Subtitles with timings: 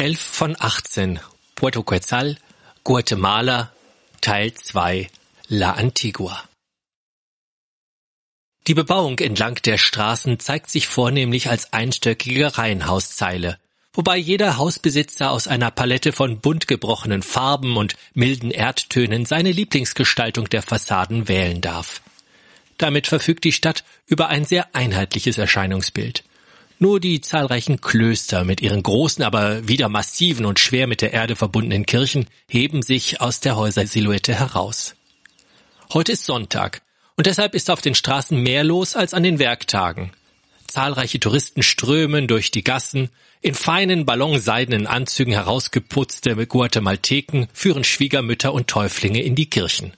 [0.00, 1.20] 11 von 18
[1.54, 2.38] Puerto Quetzal,
[2.84, 3.70] Guatemala,
[4.22, 5.10] Teil 2
[5.48, 6.42] La Antigua.
[8.66, 13.58] Die Bebauung entlang der Straßen zeigt sich vornehmlich als einstöckige Reihenhauszeile,
[13.92, 20.48] wobei jeder Hausbesitzer aus einer Palette von bunt gebrochenen Farben und milden Erdtönen seine Lieblingsgestaltung
[20.48, 22.00] der Fassaden wählen darf.
[22.78, 26.24] Damit verfügt die Stadt über ein sehr einheitliches Erscheinungsbild.
[26.82, 31.36] Nur die zahlreichen Klöster mit ihren großen, aber wieder massiven und schwer mit der Erde
[31.36, 34.94] verbundenen Kirchen heben sich aus der Häusersilhouette heraus.
[35.92, 36.80] Heute ist Sonntag
[37.18, 40.12] und deshalb ist auf den Straßen mehr los als an den Werktagen.
[40.68, 43.10] Zahlreiche Touristen strömen durch die Gassen,
[43.42, 49.92] in feinen ballonseidenen Anzügen herausgeputzte Guatemalteken führen Schwiegermütter und Täuflinge in die Kirchen.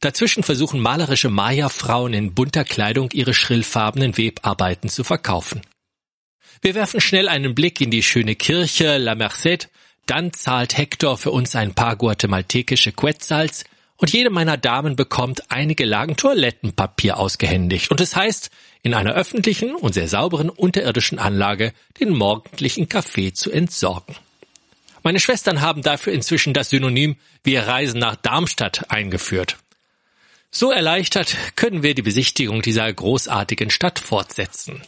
[0.00, 5.60] Dazwischen versuchen malerische Maya-Frauen in bunter Kleidung ihre schrillfarbenen Webarbeiten zu verkaufen.
[6.62, 9.68] Wir werfen schnell einen Blick in die schöne Kirche La Merced,
[10.06, 13.64] dann zahlt Hector für uns ein paar guatemaltekische Quetzals
[13.96, 18.50] und jede meiner Damen bekommt einige Lagen Toilettenpapier ausgehändigt und es heißt,
[18.82, 24.16] in einer öffentlichen und sehr sauberen unterirdischen Anlage den morgendlichen Kaffee zu entsorgen.
[25.02, 29.58] Meine Schwestern haben dafür inzwischen das Synonym Wir reisen nach Darmstadt eingeführt.
[30.50, 34.82] So erleichtert können wir die Besichtigung dieser großartigen Stadt fortsetzen.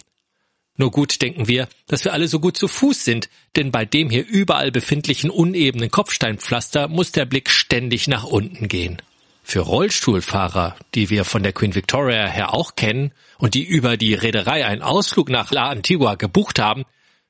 [0.77, 4.09] Nur gut denken wir, dass wir alle so gut zu Fuß sind, denn bei dem
[4.09, 9.03] hier überall befindlichen unebenen Kopfsteinpflaster muss der Blick ständig nach unten gehen.
[9.45, 14.15] Für Rollstuhlfahrer, die wir von der Queen Victoria her auch kennen und die über die
[14.15, 16.85] Reederei einen Ausflug nach La Antigua gebucht haben,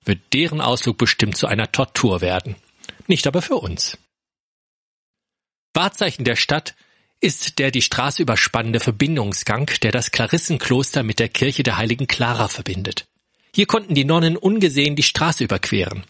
[0.05, 2.55] wird deren Ausflug bestimmt zu einer Tortur werden.
[3.07, 3.99] Nicht aber für uns.
[5.75, 6.75] Wahrzeichen der Stadt
[7.21, 12.49] ist der die Straße überspannende Verbindungsgang, der das Klarissenkloster mit der Kirche der heiligen Clara
[12.49, 13.07] verbindet.
[13.55, 16.05] Hier konnten die Nonnen ungesehen die Straße überqueren.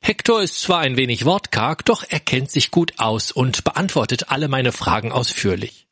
[0.00, 4.48] Hector ist zwar ein wenig wortkarg, doch er kennt sich gut aus und beantwortet alle
[4.48, 5.86] meine Fragen ausführlich.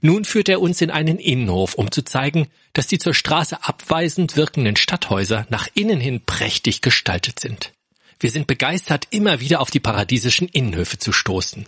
[0.00, 4.36] Nun führt er uns in einen Innenhof, um zu zeigen, dass die zur Straße abweisend
[4.36, 7.72] wirkenden Stadthäuser nach innen hin prächtig gestaltet sind.
[8.20, 11.66] Wir sind begeistert, immer wieder auf die paradiesischen Innenhöfe zu stoßen.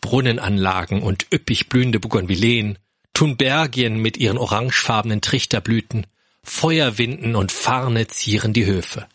[0.00, 2.78] Brunnenanlagen und üppig blühende Bougainvilleen,
[3.14, 6.06] Thunbergien mit ihren orangefarbenen Trichterblüten,
[6.48, 9.06] Feuerwinden und Farne zieren die Höfe.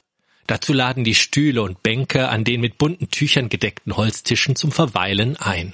[0.47, 5.35] Dazu laden die Stühle und Bänke an den mit bunten Tüchern gedeckten Holztischen zum Verweilen
[5.37, 5.73] ein.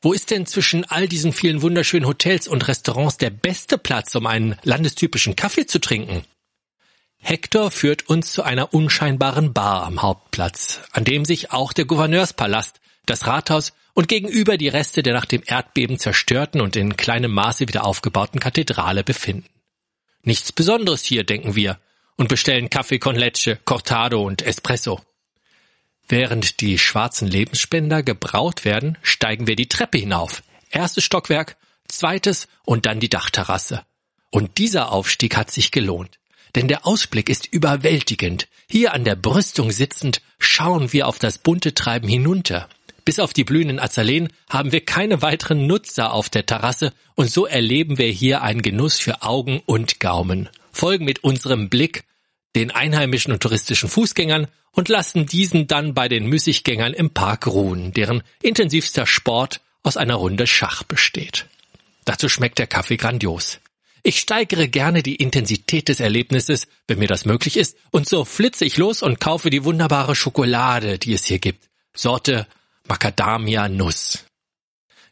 [0.00, 4.26] Wo ist denn zwischen all diesen vielen wunderschönen Hotels und Restaurants der beste Platz, um
[4.26, 6.24] einen landestypischen Kaffee zu trinken?
[7.16, 12.80] Hector führt uns zu einer unscheinbaren Bar am Hauptplatz, an dem sich auch der Gouverneurspalast,
[13.06, 17.66] das Rathaus und gegenüber die Reste der nach dem Erdbeben zerstörten und in kleinem Maße
[17.66, 19.48] wieder aufgebauten Kathedrale befinden.
[20.22, 21.78] Nichts Besonderes hier, denken wir,
[22.16, 25.00] und bestellen Kaffee con leche, Cortado und Espresso.
[26.08, 30.42] Während die schwarzen Lebensspender gebraut werden, steigen wir die Treppe hinauf.
[30.70, 31.56] Erstes Stockwerk,
[31.86, 33.84] zweites und dann die Dachterrasse.
[34.30, 36.18] Und dieser Aufstieg hat sich gelohnt.
[36.54, 38.48] Denn der Ausblick ist überwältigend.
[38.68, 42.68] Hier an der Brüstung sitzend schauen wir auf das bunte Treiben hinunter.
[43.08, 47.46] Bis auf die blühenden Azaleen haben wir keine weiteren Nutzer auf der Terrasse und so
[47.46, 50.50] erleben wir hier einen Genuss für Augen und Gaumen.
[50.72, 52.04] Folgen mit unserem Blick
[52.54, 57.94] den einheimischen und touristischen Fußgängern und lassen diesen dann bei den Müßiggängern im Park ruhen,
[57.94, 61.46] deren intensivster Sport aus einer Runde Schach besteht.
[62.04, 63.58] Dazu schmeckt der Kaffee grandios.
[64.02, 68.66] Ich steigere gerne die Intensität des Erlebnisses, wenn mir das möglich ist, und so flitze
[68.66, 71.70] ich los und kaufe die wunderbare Schokolade, die es hier gibt.
[71.94, 72.46] Sorte
[72.88, 74.24] Macadamia-Nuss.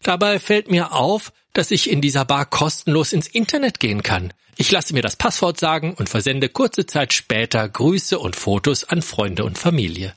[0.03, 4.32] Dabei fällt mir auf, dass ich in dieser Bar kostenlos ins Internet gehen kann.
[4.56, 9.03] Ich lasse mir das Passwort sagen und versende kurze Zeit später Grüße und Fotos an
[9.03, 10.14] Freunde und Familie.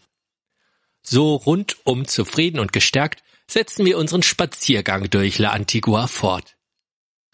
[1.02, 6.56] So rundum zufrieden und gestärkt setzen wir unseren Spaziergang durch La Antigua fort.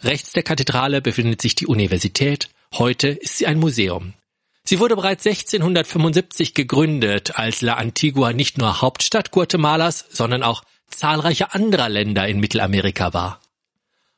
[0.02, 4.14] Rechts der Kathedrale befindet sich die Universität, heute ist sie ein Museum.
[4.68, 11.54] Sie wurde bereits 1675 gegründet, als La Antigua nicht nur Hauptstadt Guatemalas, sondern auch zahlreicher
[11.54, 13.40] anderer Länder in Mittelamerika war.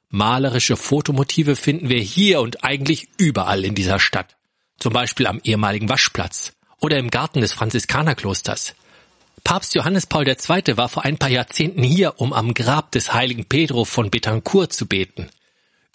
[0.09, 4.37] Malerische Fotomotive finden wir hier und eigentlich überall in dieser Stadt.
[4.79, 8.73] Zum Beispiel am ehemaligen Waschplatz oder im Garten des Franziskanerklosters.
[9.43, 10.77] Papst Johannes Paul II.
[10.77, 14.87] war vor ein paar Jahrzehnten hier, um am Grab des heiligen Pedro von Betancourt zu
[14.87, 15.29] beten.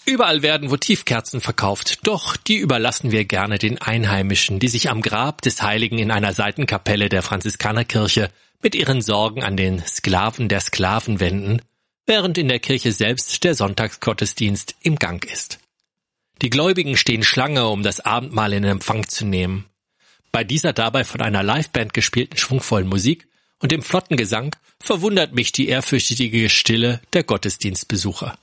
[0.05, 5.43] Überall werden Votivkerzen verkauft, doch die überlassen wir gerne den Einheimischen, die sich am Grab
[5.43, 8.31] des Heiligen in einer Seitenkapelle der Franziskanerkirche
[8.63, 11.63] mit ihren Sorgen an den Sklaven der Sklaven wenden,
[12.05, 15.61] während in der Kirche selbst der Sonntagsgottesdienst im Gang ist.
[16.43, 19.67] Die Gläubigen stehen Schlange, um das Abendmahl in Empfang zu nehmen.
[20.33, 23.29] Bei dieser dabei von einer Liveband gespielten schwungvollen Musik
[23.61, 28.37] und dem flotten Gesang verwundert mich die ehrfürchtige Stille der Gottesdienstbesucher.